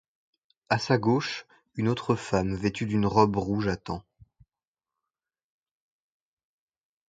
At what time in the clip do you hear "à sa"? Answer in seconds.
0.69-0.97